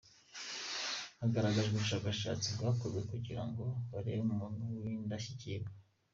[1.21, 5.71] Hagaragajwe ubushakashatsi bwakozwe kugira ngo barebe umuntu w'Indashyikirwa.